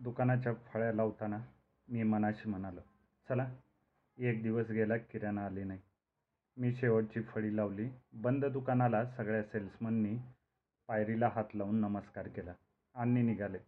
[0.00, 1.38] दुकानाच्या फळ्या लावताना
[1.88, 2.80] मी मनाशी म्हणालो
[3.28, 3.54] चला
[4.18, 5.80] एक दिवस गेला किराणा आली नाही.
[6.56, 7.88] मी शेवटची फळी लावली.
[8.12, 10.18] बंद दुकानाला सगळ्या सेल्समननी
[10.88, 12.52] पायरीला हात लावून नमस्कार केला.
[12.94, 13.58] आणि निघाले.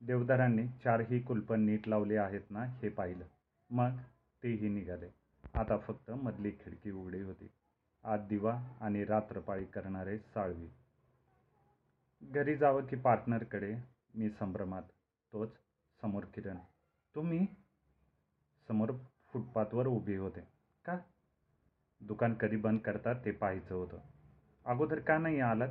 [0.00, 3.24] देवदारांनी चारही कुलपं नीट लावले आहेत ना हे पाहिलं.
[3.70, 3.96] मग
[4.42, 5.08] तेही निघाले.
[5.54, 7.50] आता फक्त मधली खिडकी उघडी होती.
[8.04, 10.68] आत दिवा आणि रात्रपाळी करणारे साळवी.
[12.22, 13.74] घरी जावं की पार्टनरकडे
[14.14, 14.82] मी संभ्रमात.
[15.32, 15.50] तोच
[16.02, 16.56] समोर किरण.
[17.14, 17.46] तुम्ही
[18.68, 18.92] समोर
[19.32, 20.40] फुटपाथवर उभी होते.
[20.84, 20.98] का?
[22.00, 23.98] दुकान कधी बंद करतात ते पाहायचं होतं.
[24.64, 25.68] अगोदर का नाही आलात?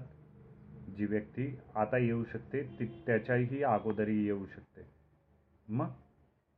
[0.90, 4.82] जी व्यक्ती आता येऊ शकते ती त्याच्याही अगोदरही येऊ शकते.
[5.68, 5.88] मग?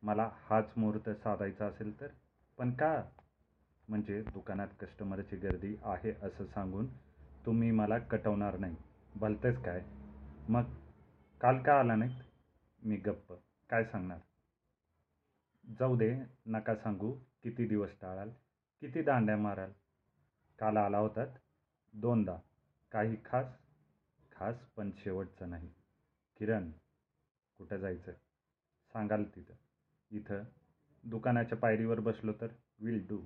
[0.04, 2.08] मला हाच मुहूर्त साधायचा असेल तर?
[2.58, 3.04] पण का?
[3.88, 6.88] म्हणजे दुकानात कस्टमरची गर्दी आहे असं सांगून
[7.46, 8.76] तुम्ही मला कटवणार नाही.
[9.16, 9.82] भलतेच काय?
[10.50, 10.64] मग?
[11.42, 12.22] काल का आला नाहीत?
[12.84, 13.51] मी गप्प.
[13.72, 14.20] काय सांगणार?
[15.80, 17.12] जाऊ दे नका सांगू.
[17.44, 18.30] किती दिवस टाळाल?
[18.80, 19.72] किती दांड्या माराल?
[20.60, 21.28] काल आला होतात?
[21.94, 22.38] दोनदा.
[22.92, 23.46] काही खास?
[24.32, 25.74] खास पण शेवटचं नाही.
[26.38, 26.72] किरण
[27.58, 28.12] कुठं जायचं?
[28.94, 29.54] सांगाल तिथं.
[30.12, 30.44] इथं?
[31.04, 32.48] दुकानाच्या पायरीवर बसलो तर?
[32.80, 33.26] विल डू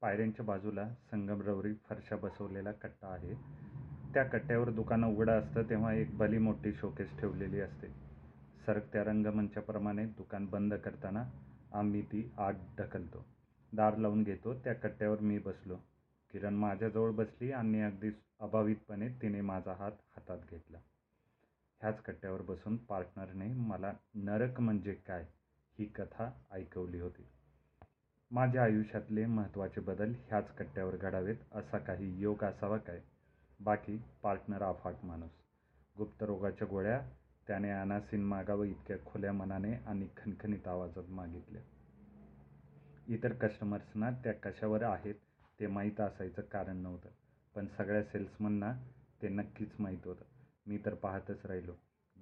[0.00, 3.34] पायऱ्यांच्या बाजूला संगमरवरी फरशा बसवलेला कट्टा आहे.
[4.14, 8.01] त्या कट्ट्यावर दुकानं उघडं असतं तेव्हा एक भली मोठी शोकेस ठेवलेली असते.
[8.66, 11.24] सरकत्या रंगमंचाप्रमाणे दुकान बंद करताना
[11.72, 13.24] आम्ही ती आत ढकलतो.
[13.72, 14.54] दार लावून घेतो.
[14.54, 15.76] त्या कट्ट्यावर मी बसलो.
[16.32, 20.78] किरण माझ्याजवळ बसली आणि अगदी अभावितपणे तिने माझा हात हातात घेतला.
[21.80, 25.26] ह्याच कट्ट्यावर बसून पार्टनरने मला नरक म्हणजे काय
[25.78, 27.28] ही कथा ऐकवली होती.
[28.30, 33.00] माझ्या आयुष्यातले महत्त्वाचे बदल ह्याच कट्ट्यावर घडावेत असा काही योग असावा काय?
[33.60, 35.30] बाकी पार्टनर अफाट माणूस.
[35.98, 37.00] गुप्तरोगाच्या गोळ्या
[37.46, 41.62] त्याने अनासीन मागावं इतक्या खुल्या मनाने आणि खणखणीत आवाजात मागितल्या
[43.06, 45.14] इतर कस्टमर्सना त्या कशावर आहेत
[45.60, 47.08] ते माहीत असायचं कारण नव्हतं
[47.54, 48.72] पण सगळ्या सेल्समनना
[49.22, 50.24] ते नक्कीच माहीत होतं.
[50.66, 51.72] मी तर पाहतच राहिलो.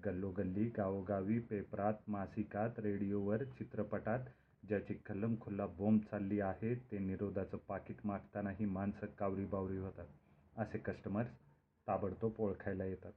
[0.04, 4.28] गल्लोगल्ली गावोगावी पेपरात मासिकात रेडिओवर चित्रपटात
[4.62, 4.94] ज्याची
[5.40, 10.06] खुल्ला बोंब चालली आहे ते निरोधाचं पाकिट मागतानाही माणसं कावरीबावरी होतात.
[10.56, 11.28] असे कस्टमर्स
[11.86, 13.12] ताबडतोब ओळखायला येतात.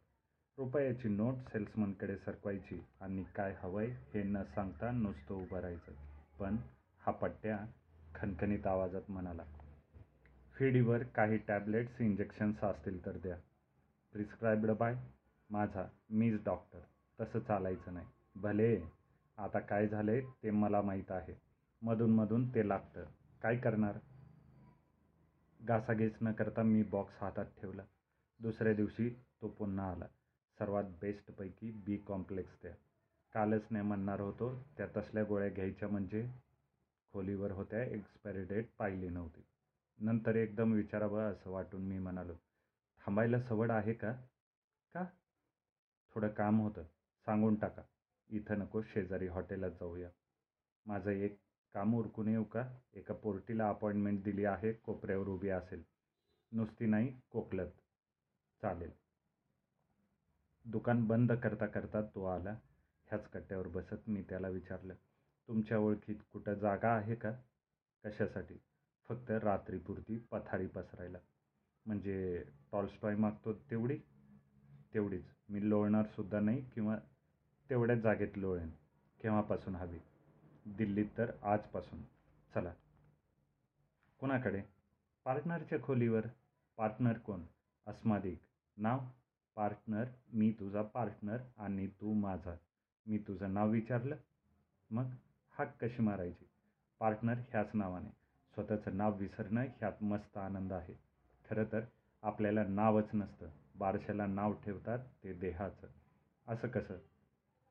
[0.58, 5.92] रुपयाची नोट सेल्समनकडे सरकवायची आणि काय हवंय हे न सांगता नुसतं उभं राहायचं.
[6.40, 6.58] पण
[6.98, 7.60] हा पट्ट्या
[8.16, 9.44] खणखणीत आवाजात म्हणाला
[10.56, 13.38] फिडीवर काही टॅबलेट्स इंजेक्शन्स असतील तर द्या.
[14.14, 14.96] प्रिस्क्राईब्ड बाय
[15.50, 16.80] माझा मीच डॉक्टर.
[17.20, 18.08] तसं चालायचं नाही.
[18.36, 18.82] भले
[19.38, 21.34] आता काय झालंय ते मला माहीत आहे.
[21.82, 23.06] मधूनमधून ते लागतं.
[23.42, 23.98] काय करणार?
[25.62, 27.84] घासाघीस न करता मी बॉक्स हातात ठेवला.
[28.40, 29.10] दुसऱ्या दिवशी
[29.42, 30.06] तो पुन्हा आला.
[30.64, 32.72] सर्वात बेस्टपैकी बी कॉम्प्लेक्स द्या
[33.34, 36.32] कालच नाही म्हणणार होतो त्या तसल्या गोळ्या घ्यायच्या म्हणजे
[37.14, 39.42] खोलीवर होत्या एक्सपायरी डेट पाहिली नव्हती.
[40.00, 42.34] नंतर एकदम विचारावं असं वाटून मी म्हणालो
[43.06, 44.12] थांबायला सवड आहे का?
[44.94, 45.06] का?
[46.16, 46.84] थोडं काम होतं
[47.26, 47.82] सांगून टाका.
[48.30, 50.10] इथं नको शेजारी हॉटेलात जाऊया.
[50.86, 51.40] माझं एक
[51.74, 52.78] काम उरकून येऊ का?
[52.94, 55.84] एका पोर्टीला अपॉइंटमेंट दिली आहे कोपऱ्यावर उभी असेल.
[56.52, 57.72] नुसती नाही कोकलत.
[58.62, 59.03] चालेल.
[60.66, 62.52] दुकान बंद करता करता तो आला.
[63.08, 64.94] ह्याच कट्ट्यावर बसत मी त्याला विचारलं
[65.48, 67.32] तुमच्या ओळखीत कुठं जागा आहे का?
[68.06, 68.56] कशासाठी?
[69.10, 71.18] फक्त रात्रीपुरती पथारी पसरायला.
[71.86, 73.98] म्हणजे टॉलस्टॉय मागतो तेवढी?
[74.94, 75.26] तेवढीच.
[75.50, 76.98] मी लोळणारसुद्धा नाही किंवा
[77.70, 78.70] तेवढ्याच जागेत लोळेन.
[79.22, 80.00] केव्हापासून हवी?
[80.66, 82.02] दिल्लीत तर आजपासून.
[82.56, 82.74] चला.
[84.20, 84.62] कुणाकडे?
[85.26, 86.26] पार्टनरच्या खोलीवर.
[86.78, 87.42] पार्टनर कोण?
[87.88, 88.40] अस्मादिक.
[88.78, 89.00] नाव?
[89.56, 92.56] पार्टनर मी तुझा पार्टनर आणि तू माझा.
[93.08, 94.16] मी तुझं नाव विचारलं
[94.92, 95.06] मग
[95.50, 96.46] हाक कशी मारायची?
[97.00, 98.10] पार्टनर ह्याच नावाने.
[98.54, 100.94] स्वतःचं नाव विसरणं ह्यात मस्त आनंद आहे.
[101.50, 101.82] खरं तर
[102.22, 103.48] आपल्याला नावच नसतं.
[103.76, 105.88] बारशाला नाव ठेवतात ते देहाचं.
[106.48, 106.98] असं कसं?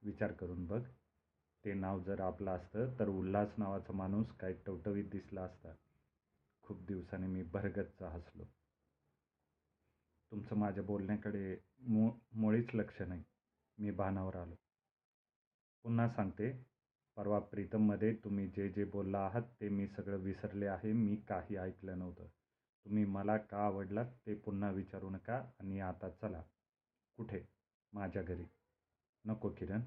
[0.03, 0.83] विचार करून बघ.
[1.65, 5.69] ते नाव जर आपलं असतं तर उल्हास नावाचा माणूस काय टवटवीत दिसला असता.
[6.63, 8.43] खूप दिवसांनी मी भरगच्च हसलो.
[10.33, 13.23] तुमचं माझ्या बोलण्याकडे मु मुळीच लक्ष नाही.
[13.79, 14.55] मी भानावर आलो.
[15.83, 16.67] पुन्हा सांगते
[17.17, 20.93] परवा प्रीतममध्ये तुम्ही जे जे बोलला आहात ते मी सगळं विसरले आहे.
[20.93, 22.27] मी काही ऐकलं नव्हतं.
[22.85, 26.43] तुम्ही मला का आवडलात ते पुन्हा विचारू नका आणि आता चला.
[27.17, 27.41] कुठे?
[27.93, 28.45] माझ्या घरी.
[29.25, 29.81] नको किरण.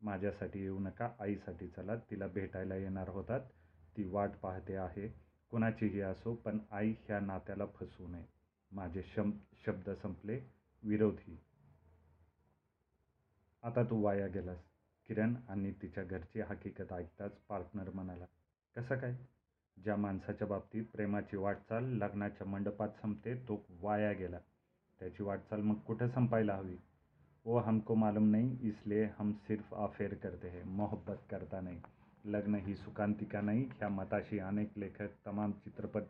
[0.00, 1.10] माझ्यासाठी येऊ नका.
[1.20, 1.96] आईसाठी चला.
[1.96, 3.40] तिला भेटायला येणार होतात.
[3.96, 5.08] ती वाट पाहते आहे.
[5.50, 8.37] कुणाचीही असो पण आई ह्या नात्याला फसवू नये.
[8.72, 9.30] माझे शम
[9.66, 10.40] शब्द संपले.
[10.82, 11.38] विरोधी.
[13.62, 14.58] आता तू वाया गेलास.
[15.06, 18.24] किरण आणि तिच्या घरची हकीकत ऐकताच पार्टनर म्हणाला
[18.76, 19.16] कसं काय?
[19.76, 24.38] ज्या माणसाच्या बाबतीत प्रेमाची वाटचाल लग्नाच्या मंडपात संपते तो वाया गेला.
[25.00, 26.76] त्याची वाटचाल मग कुठं संपायला हवी?
[27.44, 31.80] वो हमको मालूम नहीं इसलिए हम सिर्फ अफेअर करते हैं मोहब्बत करता नहीं.
[32.24, 36.02] लग्न ही सुकांतिका नाही ह्या मताशी अनेक लेखक तमाम चित्रपट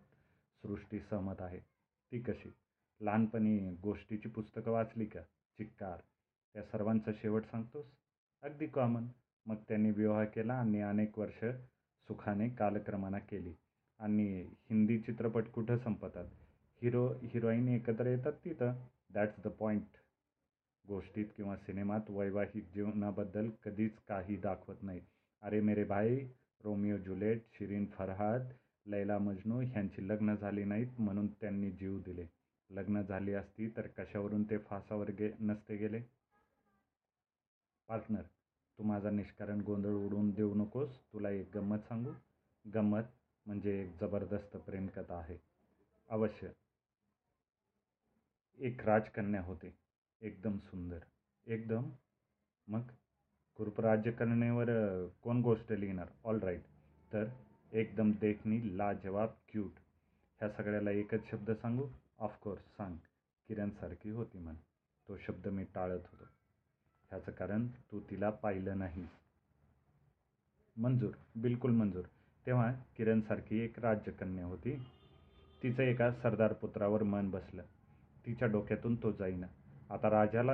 [0.62, 1.77] सृष्टी सहमत आहे
[2.12, 2.52] ती कशी?
[3.00, 5.20] लहानपणी गोष्टीची पुस्तकं वाचली का?
[5.58, 5.98] चिक्कार.
[6.54, 7.86] त्या सर्वांचा शेवट सांगतोस?
[8.42, 9.06] अगदी कॉमन
[9.46, 11.44] मग त्यांनी विवाह केला आणि अनेक वर्ष
[12.08, 13.54] सुखाने कालक्रमणा केली.
[13.98, 16.26] आणि हिंदी चित्रपट कुठं संपतात?
[16.82, 18.72] हिरो हिरोईन एकत्र येतात तिथं?
[19.10, 19.86] दॅट्स द पॉईंट
[20.88, 25.00] गोष्टीत किंवा सिनेमात वैवाहिक जीवनाबद्दल कधीच काही दाखवत नाही.
[25.42, 26.16] अरे मेरे भाई
[26.64, 28.48] रोमिओ जुलेट शिरीन फरहाद
[28.88, 32.26] लैला मजनू ह्यांची लग्न झाली नाहीत म्हणून त्यांनी जीव दिले.
[32.70, 36.02] लग्न झाली असती तर कशावरून ते फासावर गे नसते गेले?
[37.88, 38.22] पार्टनर
[38.78, 41.00] तू माझा निष्कारण गोंधळ उडवून देऊ नकोस.
[41.12, 42.12] तुला एक गंमत सांगू?
[42.74, 43.02] गंमत
[43.46, 45.38] म्हणजे एक जबरदस्त प्रेमकथा आहे.
[46.08, 46.48] अवश्य.
[48.58, 49.78] एक राजकन्या होते.
[50.20, 50.98] एकदम सुंदर.
[51.46, 51.90] एकदम?
[52.66, 52.82] मग?
[53.78, 54.10] राज्य
[55.22, 56.08] कोण गोष्ट लिहिणार?
[56.24, 56.62] ऑल राईट
[57.12, 57.24] तर?
[57.72, 59.72] एकदम देखणी लाजवाब क्यूट
[60.38, 61.88] ह्या सगळ्याला एकच शब्द सांगू?
[62.18, 62.96] ऑफकोर्स सांग.
[63.48, 64.54] किरणसारखी होती म्हण.
[65.08, 66.24] तो शब्द मी टाळत होतो.
[67.10, 69.06] ह्याचं कारण तू तिला पाहिलं नाही.
[70.76, 71.10] मंजूर.
[71.36, 72.04] बिलकुल मंजूर.
[72.46, 74.76] तेव्हा किरणसारखी एक राज्यकन्या होती.
[75.62, 77.62] तिचं एका सरदार पुत्रावर मन बसलं.
[78.26, 79.46] तिच्या डोक्यातून तो जाईना.
[79.90, 80.52] आता राजाला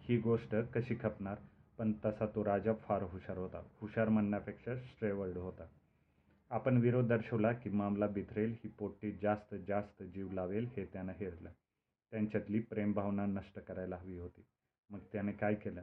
[0.00, 1.36] ही गोष्ट कशी खपणार?
[1.78, 3.62] पण तसा तो राजा फार हुशार होता.
[3.80, 5.64] हुशार म्हणण्यापेक्षा स्ट्रेवर्ड होता.
[6.50, 11.50] आपण विरोध दर्शवला की मामला बिथरेल ही पोट्टी जास्त जास्त जीव लावेल हे त्यानं हेरलं.
[12.10, 14.44] त्यांच्यातली प्रेमभावना नष्ट करायला हवी होती.
[14.90, 15.82] मग त्याने काय केलं?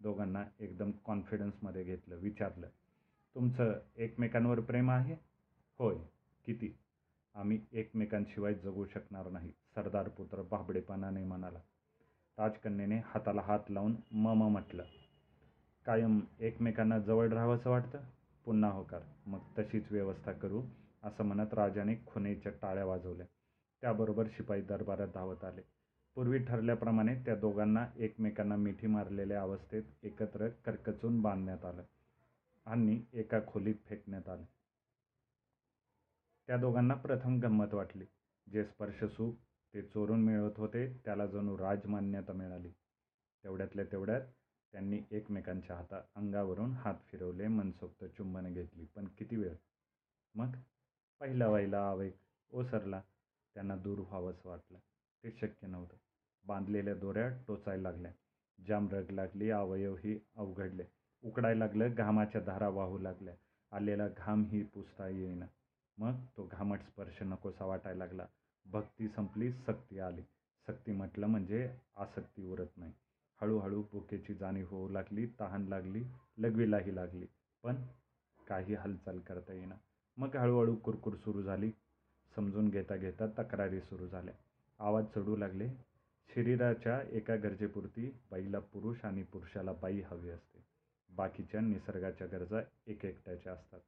[0.00, 2.66] दोघांना एकदम कॉन्फिडन्समध्ये घेतलं विचारलं.
[3.34, 5.16] तुमचं एकमेकांवर प्रेम आहे?
[5.78, 5.94] होय.
[6.46, 6.76] किती?
[7.34, 11.58] आम्ही एकमेकांशिवाय जगू शकणार नाही सरदार पुत्र बाबडेपणाने म्हणाला.
[12.38, 14.84] राजकन्येने हाताला हात लावून मम म्हटलं.
[15.86, 17.98] कायम एकमेकांना जवळ राहावंसं वाटतं?
[18.44, 20.62] पुन्हा होकार मग तशीच व्यवस्था करू
[21.02, 23.26] असं म्हणत राजाने खुनेच्या टाळ्या वाजवल्या.
[23.82, 25.60] त्याबरोबर शिपाई दरबारात धावत आले.
[26.14, 31.82] पूर्वी ठरल्याप्रमाणे त्या दोघांना एकमेकांना मिठी मारलेल्या अवस्थेत एकत्र करकचून बांधण्यात आलं
[32.66, 34.44] आणि एका खोलीत फेकण्यात आलं.
[36.46, 38.04] त्या दोघांना प्रथम गंमत वाटली.
[38.46, 39.32] जे स्पर्शसुख
[39.74, 42.70] ते चोरून मिळवत होते त्याला जणू राजमान्यता मिळाली.
[43.44, 44.20] तेवढ्यातल्या तेवढ्यात
[44.72, 48.84] त्यांनी एकमेकांच्या हाता अंगावरून हात फिरवले मनसोक्त चुंबन घेतली.
[48.84, 49.54] पण किती वेळ?
[50.34, 50.52] मग?
[51.20, 52.12] पहिला वाईला आवेग
[52.50, 53.02] ओसरला.
[53.54, 54.78] त्यांना दूर व्हावंसं वाटलं.
[55.24, 55.96] ते शक्य नव्हतं.
[56.46, 58.12] बांधलेल्या दोऱ्या टोचायला लागल्या.
[58.66, 60.84] जाम रग लागली अवयवही अवघडले.
[61.24, 63.34] उकडायला लागलं घामाच्या धारा वाहू लागल्या.
[63.72, 65.46] आलेला घामही पुसता येईना.
[65.98, 66.14] मग?
[66.36, 68.26] तो घामट स्पर्श नकोसा वाटायला लागला.
[68.66, 70.22] भक्ती संपली सक्ती आली.
[70.66, 72.92] सक्ती म्हटलं म्हणजे आसक्ती उरत नाही.
[73.40, 76.02] हळूहळू भुकेची जाणीव होऊ लागली तहान लागली
[76.38, 77.26] लघवीलाही लागली.
[77.64, 77.76] पण
[78.48, 79.74] काही हालचाल करता येईना.
[80.16, 81.70] मग हळूहळू कुरकुर सुरू झाली.
[82.36, 84.34] समजून घेता घेता तक्रारी सुरू झाल्या.
[84.78, 85.68] आवाज चढू लागले.
[86.34, 90.64] शरीराच्या एका गरजेपुरती बाईला पुरुष आणि पुरुषाला बाई हवी असते.
[91.10, 93.80] बाकीच्या निसर्गाच्या गरजा एक एकट्याच्या असतात.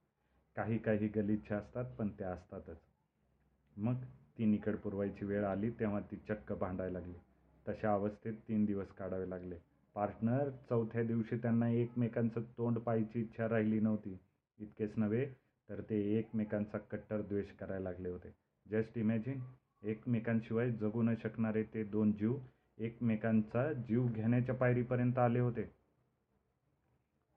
[0.56, 2.78] काही काही गलिच्छा असतात पण त्या असतातच.
[3.76, 3.94] मग
[4.38, 7.18] ती निकड पुरवायची वेळ आली तेव्हा ती चक्क भांडायला लागली.
[7.68, 9.56] तशा अवस्थेत तीन दिवस काढावे लागले.
[9.94, 14.18] पार्टनर चौथ्या दिवशी त्यांना एकमेकांचं तोंड पाहायची इच्छा राहिली नव्हती.
[14.58, 15.26] इतकेच नव्हे
[15.68, 18.34] तर ते एकमेकांचा कट्टर द्वेष करायला लागले होते.
[18.66, 19.40] जस्ट इमॅजिन
[19.82, 22.36] एकमेकांशिवाय जगू न शकणारे ते दोन जीव
[22.78, 25.62] एकमेकांचा जीव घेण्याच्या पायरीपर्यंत आले होते.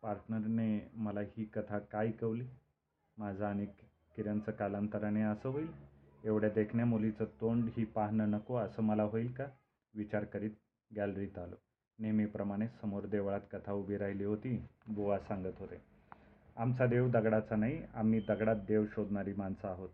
[0.01, 2.45] पार्टनरने मला ही कथा काय कवली
[3.17, 3.65] माझं आणि
[4.15, 5.67] किरणचं कालांतराने असं होईल?
[6.23, 9.45] एवढ्या देखण्या मुलीचं तोंड ही पाहणं नको असं मला होईल का?
[9.93, 10.51] विचार करीत
[10.95, 11.55] गॅलरीत आलो.
[11.99, 15.81] नेहमीप्रमाणे समोर देवळात कथा उभी राहिली होती बुवा सांगत होते.
[16.55, 19.89] आमचा देव दगडाचा नाही आम्ही दगडात देव शोधणारी माणसं आहोत.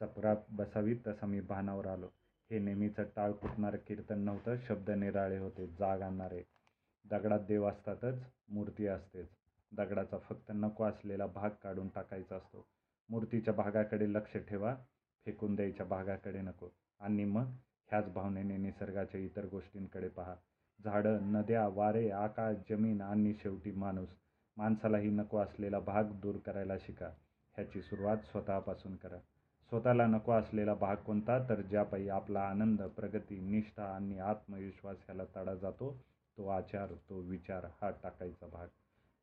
[0.00, 2.08] चपरात बसावी तसा मी भानावर आलो.
[2.50, 6.42] हे नेहमीचं टाळ फुटणारं कीर्तन नव्हतं शब्द निराळे होते जाग आणणारे.
[7.10, 8.14] दगडात देव असतातच
[8.48, 9.28] मूर्ती असतेच.
[9.72, 12.66] दगडाचा फक्त नको असलेला भाग काढून टाकायचा असतो.
[13.08, 14.76] मूर्तीच्या भागाकडे लक्ष ठेवा
[15.24, 16.68] फेकून द्यायच्या भागाकडे नको.
[17.00, 17.44] आणि मग
[17.88, 20.34] ह्याच भावनेने निसर्गाच्या इतर गोष्टींकडे पहा.
[20.84, 24.08] झाडं नद्या वारे आकाश जमीन आणि शेवटी माणूस.
[24.56, 27.06] माणसालाही नको असलेला भाग दूर करायला शिका.
[27.54, 29.18] ह्याची सुरुवात स्वतःपासून करा.
[29.68, 31.48] स्वतःला नको असलेला भाग कोणता?
[31.48, 36.04] तर ज्यापायी आपला आनंद प्रगती निष्ठा आणि आत्मविश्वास ह्याला तडा जातो
[36.38, 38.66] तो आचार तो विचार हा टाकायचा भाग.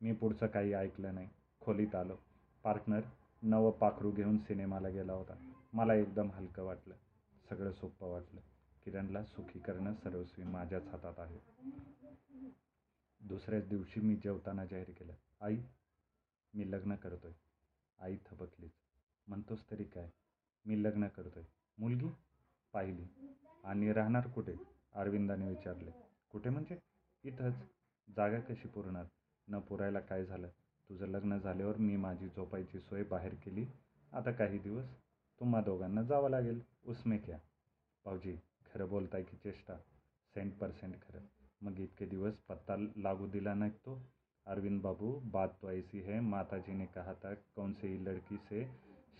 [0.00, 1.28] मी पुढचं काही ऐकलं नाही.
[1.60, 2.16] खोलीत आलो.
[2.64, 3.00] पार्टनर
[3.42, 5.34] नवं पाखरू घेऊन सिनेमाला गेला होता.
[5.72, 6.94] मला एकदम हलकं वाटलं.
[7.48, 8.40] सगळं सोपं वाटलं.
[8.84, 11.38] किरणला सुखी करणं सर्वस्वी माझ्याच हातात आहे.
[13.20, 15.56] दुसऱ्याच दिवशी मी जेवताना जाहीर केलं आई
[16.54, 17.32] मी लग्न करतोय.
[17.98, 18.72] आई थबकलीच.
[19.26, 20.10] म्हणतोस तरी काय?
[20.66, 21.42] मी लग्न करतोय.
[21.78, 22.08] मुलगी?
[22.72, 23.04] पाहिली.
[23.64, 24.54] आणि राहणार कुठे?
[24.92, 25.90] अरविंदाने विचारले.
[26.30, 26.78] कुठे म्हणजे?
[27.24, 27.54] इथंच.
[28.16, 29.04] जागा कशी पुरणार?
[29.48, 30.48] न पुरायला काय झालं?
[30.88, 33.66] तुझं लग्न झाल्यावर मी माझी झोपायची सोय बाहेर केली.
[34.12, 34.86] आता काही दिवस
[35.40, 36.62] तुम्हा दोघांना जावं लागेल.
[36.84, 37.38] उसमे क्या?
[38.04, 38.36] भाऊजी
[38.74, 39.74] खरं बोलताय की चेष्टा?
[40.34, 41.20] सेंट पर्सेंट खरं.
[41.62, 44.02] मग इतके दिवस पत्ता लागू दिला नाही तो.
[44.46, 48.64] अरविंद बाबू बात तो ऐसी है माताजी ने कहा था कौन से ही लड़की से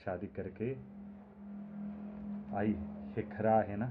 [0.05, 0.75] शादी करके
[2.57, 2.73] आई?
[3.17, 3.89] हे खरं आहे ना?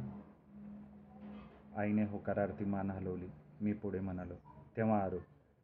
[1.77, 3.29] आईने होकारार्थी मान हलवली.
[3.61, 4.35] मी पुढे म्हणालो.
[4.77, 5.19] तेव्हा आरो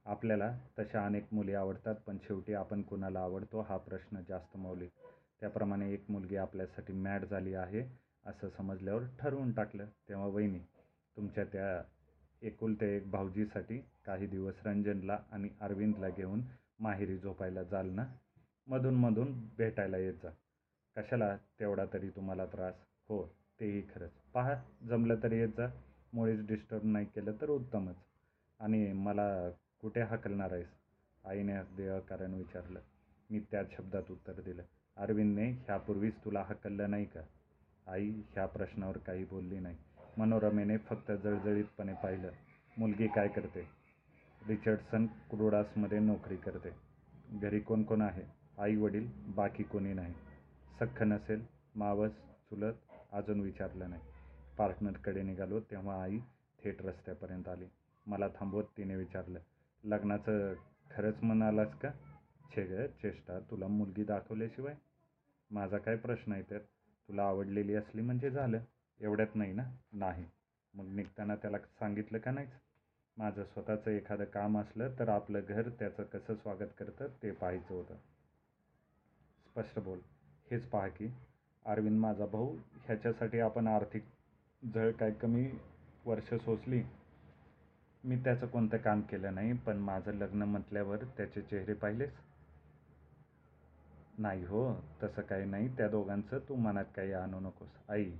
[0.06, 4.92] आपल्याला तशा अनेक मुली आवडतात पण शेवटी आपण कुणाला आवडतो हा प्रश्न जास्त मौलिक.
[5.40, 10.60] त्याप्रमाणे एक मुलगी आपल्यासाठी मॅड झाली आहे असं समजल्यावर ठरवून टाकलं तेव्हा वहिनी
[11.18, 11.84] तुमच्या त्या
[12.42, 16.42] एकुलते एक भाऊजीसाठी काही दिवस रंजनला आणि अरविंदला घेऊन
[16.80, 18.06] माहेरी झोपायला जाल ना?
[18.68, 20.30] मधून मधून भेटायला येत जा.
[20.96, 22.74] कशाला तेवढा तरी तुम्हाला त्रास?
[23.10, 23.26] हो
[23.60, 24.12] तेही खरंच.
[24.34, 25.68] पहा जमलं तर येत जा.
[26.14, 27.96] मुळीच डिस्टर्ब नाही केलं तर उत्तमच.
[28.60, 29.50] आणि मला
[29.82, 30.68] कुठे हाकलणार आहेस?
[31.26, 32.80] आईने देह कारण विचारलं.
[33.30, 34.64] मी त्याच शब्दात उत्तर दिलं.
[34.98, 37.22] अरविंदने ह्यापूर्वीच तुला हकललं नाही का?
[37.88, 39.76] आई ह्या प्रश्नावर काही बोलली नाही.
[40.18, 42.32] मनोरमेने फक्त जळजळीतपणे पाहिलं
[42.78, 43.68] मुलगी काय करते?
[44.48, 46.70] रिचर्डसन क्रुडासमध्ये नोकरी करते.
[47.40, 48.24] घरी कोण कोण आहे?
[48.58, 50.14] आई वडील बाकी कोणी नाही.
[50.80, 52.12] सख्ख नसेल मावस
[52.50, 52.74] चुलत
[53.12, 54.02] अजून विचारलं नाही.
[54.58, 56.20] पार्टनरकडे निघालो तेव्हा आई
[56.64, 57.66] थेट रस्त्यापर्यंत आली.
[58.06, 59.40] मला थांबवत तिने विचारलं
[59.84, 60.54] लग्नाचं
[60.92, 61.90] खरंच म्हणालास का?
[62.56, 64.76] छेग चेष्टा तुला मुलगी दाखवल्याशिवाय?
[65.52, 66.62] माझा काय प्रश्न आहे त्यात?
[67.10, 68.60] तुला आवडलेली असली म्हणजे झालं.
[69.00, 69.64] एवढ्यात नाही ना?
[69.92, 70.26] नाही.
[70.74, 72.50] मग निघताना त्याला सांगितलं का नाहीच?
[73.18, 77.96] माझं स्वतःचं एखादं काम असलं तर आपलं घर त्याचं कसं स्वागत करतं ते पाहायचं होतं.
[79.46, 80.00] स्पष्ट बोल.
[80.52, 81.14] हेच पहा की
[81.66, 84.04] अरविंद माझा भाऊ ह्याच्यासाठी आपण आर्थिक
[84.74, 85.48] झळ काय कमी
[86.06, 86.84] वर्ष सोसली?
[88.04, 92.12] मी त्याचं कोणतं काम केलं नाही पण माझं लग्न म्हटल्यावर त्याचे चेहरे पाहिलेस?
[94.18, 95.68] नाही हो तसं काही नाही.
[95.78, 97.70] त्या दोघांचं तू मनात काही आणू नकोस.
[97.90, 98.12] आई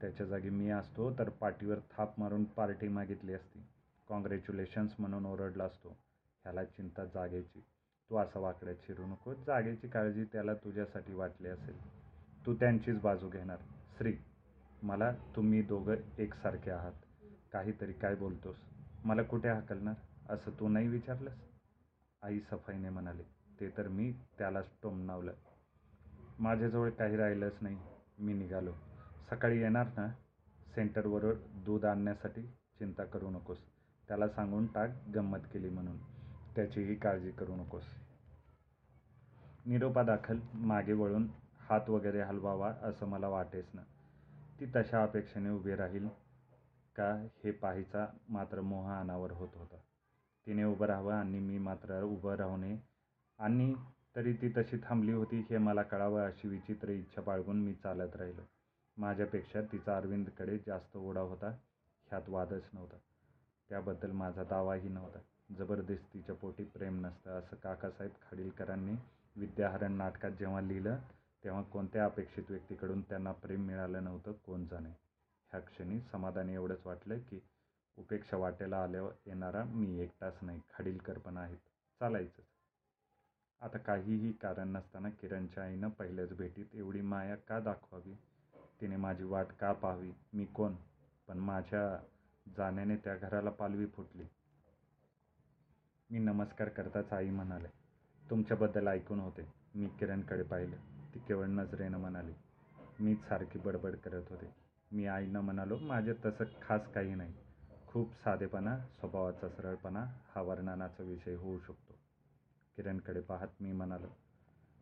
[0.00, 3.66] त्याच्या जागी मी असतो तर पाठीवर थाप मारून पार्टी मागितली असती.
[4.08, 5.88] कॉंग्रॅच्युलेशन्स म्हणून ओरडला असतो.
[6.42, 7.60] ह्याला चिंता जागेची.
[8.10, 9.34] तू असा वाकड्यात शिरू नको.
[9.34, 11.76] जागेची काळजी त्याला तुझ्यासाठी वाटली असेल.
[12.46, 13.58] तू त्यांचीच बाजू घेणार.
[13.98, 14.16] श्री
[14.82, 16.92] मला तुम्ही दोघं एकसारखे आहात.
[17.52, 18.56] काहीतरी काय बोलतोस?
[19.04, 19.94] मला कुठे हाकलणार?
[20.32, 21.38] असं तू नाही विचारलंस?
[22.22, 23.22] आई सफाईने म्हणाली.
[23.60, 25.32] ते तर मी त्यालाच टोमणावलं.
[26.38, 27.78] माझ्याजवळ काही राहिलंच नाही.
[28.18, 28.72] मी निघालो.
[29.30, 30.08] सकाळी येणार ना?
[30.74, 33.58] सेंटरवर दूध आणण्यासाठी चिंता करू नकोस.
[34.08, 35.96] त्याला सांगून टाक गंमत केली म्हणून.
[36.56, 37.82] त्याचीही काळजी करू नकोस.
[39.66, 41.28] निरोपादाखल मागे वळून
[41.60, 43.82] हात वगैरे हलवावा असं मला वाटेच ना.
[44.60, 46.08] ती तशा अपेक्षेने उभी राहील
[46.96, 49.76] का हे पाहायचा मात्र मोह अनावर होत होता.
[50.46, 52.95] तिने उभं राहावं आणि मी मात्र उभं राहणे
[53.38, 53.74] आणि
[54.16, 58.42] तरी ती तशी थांबली होती हे मला कळावं अशी विचित्र इच्छा बाळगून मी चालत राहिलो.
[58.96, 61.48] माझ्यापेक्षा तिचा अरविंदकडे जास्त ओढा होता
[62.10, 62.96] ह्यात वादच नव्हता.
[63.68, 65.18] त्याबद्दल माझा दावाही नव्हता.
[65.58, 68.94] जबरदस्तीच्या पोटी प्रेम नसतं असं काकासाहेब खाडीलकरांनी
[69.36, 70.98] विद्याहरण नाटकात जेव्हा लिहिलं
[71.44, 74.90] तेव्हा कोणत्या अपेक्षित व्यक्तीकडून त्यांना प्रेम मिळालं नव्हतं कोण जाणे.
[75.50, 77.40] ह्या क्षणी समाधानी एवढंच वाटलं की
[77.98, 81.58] उपेक्षा वाटेला आल्यावर येणारा मी एकटाच नाही खाडीलकर पण आहेत.
[82.00, 82.55] चालायचंच.
[83.62, 88.14] आता काहीही कारण नसताना किरणच्या आईनं पहिल्याच भेटीत एवढी माया का दाखवावी?
[88.80, 90.12] तिने माझी वाट का पाहावी?
[90.32, 90.74] मी कोण?
[91.28, 91.98] पण माझ्या
[92.56, 94.24] जाण्याने त्या घराला पालवी फुटली.
[96.10, 97.68] मी नमस्कार करताच आई म्हणाले
[98.30, 99.48] तुमच्याबद्दल ऐकून होते.
[99.74, 100.76] मी किरणकडे पाहिलं.
[101.14, 102.32] ती केवळ नजरेनं म्हणाली
[103.00, 104.54] मीच सारखी बडबड करत होते.
[104.92, 107.34] मी आईनं म्हणालो माझे तसं खास काही नाही.
[107.86, 111.85] खूप साधेपणा स्वभावाचा सरळपणा हा वर्णनाचा विषय होऊ शकतो.
[112.76, 114.06] किरणकडे पाहत मी म्हणालो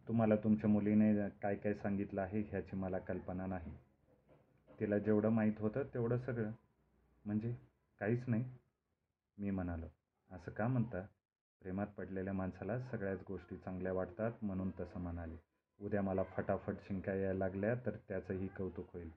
[0.09, 3.73] तुम्हाला तुमच्या मुलीने काय काय सांगितलं आहे ह्याची मला कल्पना नाही.
[4.81, 6.51] तिला जेवढं माहीत होतं तेवढं सगळं.
[7.25, 7.55] म्हणजे
[8.01, 8.45] काहीच नाही.
[9.39, 9.87] मी म्हणालो
[10.31, 11.07] असं का म्हणता?
[11.61, 15.37] प्रेमात पडलेल्या माणसाला सगळ्याच गोष्टी चांगल्या वाटतात म्हणून तसं म्हणाले.
[15.81, 19.11] उद्या मला फटाफट शिंका यायला लागल्या तर त्याचंही कौतुक होईल.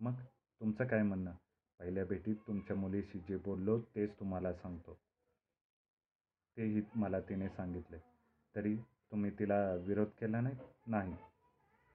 [0.00, 0.12] मग
[0.60, 1.32] तुमचं काय म्हणणं?
[1.78, 4.98] पहिल्या भेटीत तुमच्या मुलीशी जे बोललो तेच तुम्हाला सांगतो.
[6.56, 8.09] तेही मला तिने सांगितले.
[8.56, 10.56] तरी तुम्ही तिला विरोध केला नाही?
[10.86, 11.16] नाही.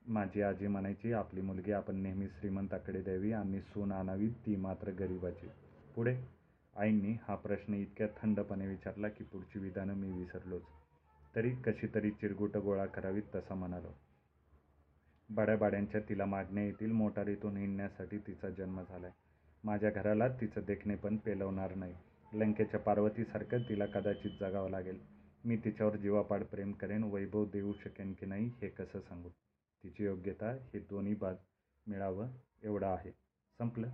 [0.05, 5.47] माझी आजी म्हणायची आपली मुलगी आपण नेहमी श्रीमंताकडे द्यावी आणि सून आणावी ती मात्र गरिबाची.
[5.95, 6.17] पुढे
[6.75, 10.61] आईंनी हा प्रश्न इतक्या थंडपणे विचारला की पुढची विधानं मी विसरलोच.
[11.35, 13.87] तरी कशी तरी चिरगुटं गोळा करावीत तसा म्हणालो.
[15.29, 19.15] बड्याबाड्यांच्या तिला मागण्या येतील मोटारीतून हिंडण्यासाठी तिचा जन्म झाला आहे
[19.63, 21.93] माझ्या घराला तिचं देखणे पण पेलवणार नाही.
[22.33, 25.14] लंकेच्या पार्वतीसारखं तिला कदाचित जगावं लागेल.
[25.45, 29.29] मी तिच्यावर जीवापाड प्रेम करेन वैभव देऊ शकेन की नाही हे कसं सांगू?
[29.83, 31.35] तिची योग्यता हे दोन्ही बाज
[31.87, 32.29] मिळावं
[32.63, 33.11] एवढं आहे.
[33.59, 33.89] संपलं.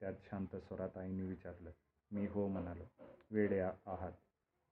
[0.00, 1.70] त्यात शांत स्वरात आईने विचारलं
[2.10, 2.84] मी हो म्हणालो.
[3.30, 4.12] वेडे आहात.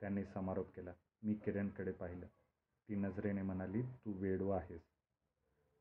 [0.01, 0.93] त्यांनी समारोप केला.
[1.23, 2.27] मी किरणकडे पाहिलं.
[2.89, 4.81] ती नजरेने म्हणाली तू वेडू आहेस.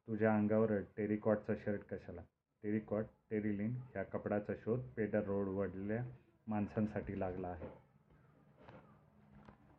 [0.07, 2.21] तुझ्या अंगावर टेरिकॉटचा शर्ट कशाला?
[2.63, 6.03] टेरिकॉट टेरिलिन ह्या कपड्याचा शोध पेडर रोडवरल्या
[6.47, 7.84] माणसांसाठी लागला आहे.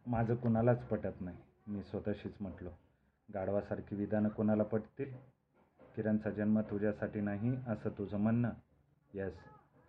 [0.06, 1.36] माझं कुणालाच पटत नाही.
[1.66, 2.70] मी स्वतःशीच म्हटलो
[3.34, 5.12] गाढवासारखी विधानं कोणाला पटतील?
[5.94, 8.50] किरणचा जन्म तुझ्यासाठी नाही असं तुझं म्हणणं?
[9.14, 9.34] येस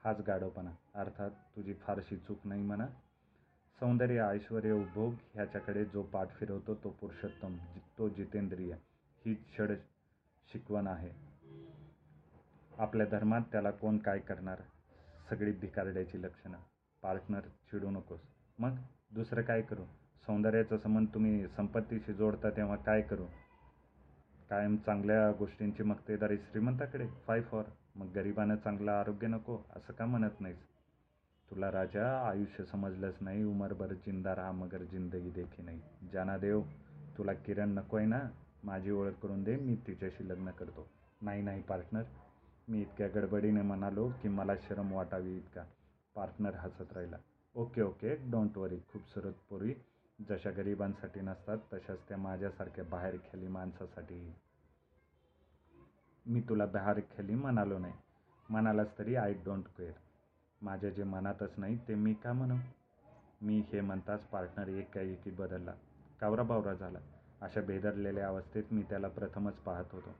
[0.05, 0.71] हाच गाढवपणा.
[0.95, 2.87] अर्थात तुझी फारशी चूक नाही म्हणा.
[3.79, 7.57] सौंदर्य ऐश्वर्य उपभोग ह्याच्याकडे जो पाठ फिरवतो तो पुरुषोत्तम
[7.97, 8.73] तो जितेंद्रिय.
[9.25, 9.71] हीच षड
[10.53, 11.09] शिकवण आहे.
[12.77, 14.61] आपल्या धर्मात त्याला कोण काय करणार?
[15.29, 16.57] सगळी भिकारड्याची लक्षणं.
[17.01, 18.21] पार्टनर चिडू नकोस.
[18.59, 18.75] मग
[19.11, 19.83] दुसरं काय करू?
[20.27, 23.25] सौंदर्याचा संबंध तुम्ही संपत्तीशी जोडता तेव्हा काय करू?
[24.49, 27.07] कायम चांगल्या गोष्टींची मक्तेदारी श्रीमंताकडे.
[27.27, 27.63] फाय फॉर
[27.95, 30.57] मग गरिबानं चांगलं आरोग्य नको असं का म्हणत नाहीस?
[31.51, 35.81] तुला राजा आयुष्य समजलंच नाही उमरभर जिंदा राहा मगर जिंदगी देखी नाही.
[36.13, 36.61] जाना देव
[37.17, 38.19] तुला किरण नको आहे ना?
[38.63, 40.87] माझी ओळख करून दे मी तिच्याशी लग्न करतो.
[41.21, 42.03] नाही नाही पार्टनर
[42.67, 45.63] मी इतक्या गडबडीने म्हणालो की मला शरम वाटावी इतका.
[46.15, 47.17] पार्टनर हसत राहिला.
[47.55, 49.73] ओके ओके डोंट वरी खूपसुरत पोरी.
[50.19, 54.33] जशा गरिबांसाठी नसतात तशाच त्या माझ्यासारख्या बाहेर खेळी माणसासाठीही
[56.25, 57.93] मी तुला बाहेर खेळी म्हणालो नाही.
[58.49, 59.91] म्हणालास तरी आय डोंट केअर
[60.61, 62.55] माझ्या जे मनातच नाही ते मी का म्हणू?
[63.41, 65.73] मी हे म्हणताच पार्टनर एकाएकी बदलला.
[66.19, 66.99] कावरा बावरा झाला.
[67.41, 70.15] अशा बेदरलेल्या अवस्थेत मी त्याला प्रथमच पाहत होतो.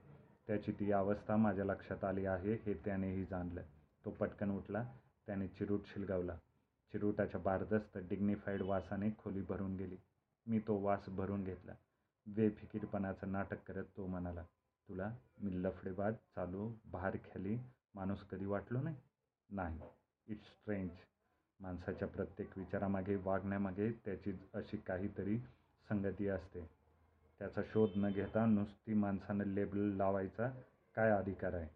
[0.47, 3.61] त्याची ती अवस्था माझ्या लक्षात आली आहे हे त्यानेही जाणलं.
[4.05, 4.83] तो पटकन उठला
[5.27, 6.35] त्याने चिरूट शिलगावला.
[6.91, 9.97] चिरूटाच्या बारदस्त डिग्निफाईड वासाने खोली भरून गेली.
[10.47, 11.73] मी तो वास भरून घेतला.
[12.27, 14.43] बेफिकीरपणाचं नाटक करत तो म्हणाला
[14.89, 17.17] तुला मी लफडेबाज चालू बहार
[17.95, 18.95] माणूस कधी वाटलो नाही?
[19.49, 19.79] नाही.
[20.27, 20.89] इट्स स्ट्रेंज
[21.59, 25.37] माणसाच्या प्रत्येक विचारामागे वागण्यामागे त्याची अशी काहीतरी
[25.89, 26.69] संगती असते.
[27.39, 30.49] त्याचा शोध न घेता नुसती माणसानं लेबल लावायचा
[30.95, 31.67] काय अधिकार आहे?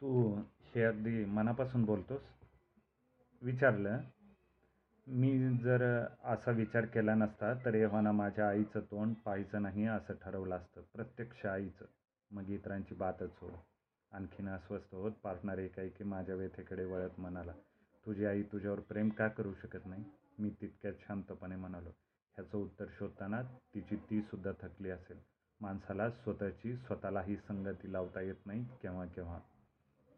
[0.00, 0.40] तू
[0.76, 2.22] हे अगदी मनापासून बोलतोस.
[3.42, 4.00] विचारलं.
[5.06, 5.82] मी जर
[6.24, 10.80] असा विचार केला नसता तर एव्हाना माझ्या आईचं तोंड पाहायचं नाही असं ठरवलं असतं.
[10.92, 11.84] प्रत्यक्ष आईचं.
[12.30, 13.50] मग इतरांची बातच हो.
[14.12, 17.52] आणखीन अस्वस्थ होत पार्टनर एकाएकी माझ्या व्यथेकडे वळत म्हणाला
[18.06, 20.04] तुझी आई तुझ्यावर प्रेम का करू शकत नाही?
[20.38, 25.18] मी तितक्यात शांतपणे म्हणालो ह्याचं उत्तर शोधताना तिची तीसुद्धा थकली असेल.
[25.60, 29.40] माणसाला स्वतःची स्वतःलाही संगती लावता येत नाही केव्हा केव्हा.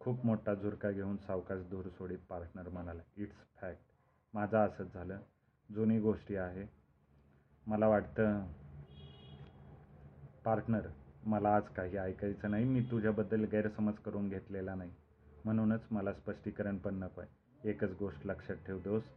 [0.01, 3.81] खूप मोठा झुरका घेऊन सावकाश धूर सोडीत पार्टनर म्हणाला इट्स फॅक्ट
[4.35, 5.19] माझं असंच झालं.
[5.75, 6.67] जुनी गोष्टी आहे.
[7.67, 8.47] मला वाटतं
[10.45, 10.87] पार्टनर
[11.27, 12.65] मला आज काही ऐकायचं नाही.
[12.65, 14.91] मी तुझ्याबद्दल गैरसमज करून घेतलेला नाही.
[15.45, 17.71] म्हणूनच मला स्पष्टीकरण पण नको आहे.
[17.71, 19.11] एकच गोष्ट लक्षात ठेव दोस्त.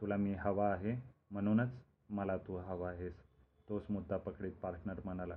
[0.00, 1.02] तुला मी हवा आहे.
[1.30, 1.68] म्हणूनच
[2.10, 3.14] मला तू हवा आहेस.
[3.68, 5.34] तोच मुद्दा पकडीत पार्टनर म्हणाला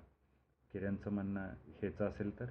[0.72, 2.46] किरणचं म्हणणं हेच असेल तर?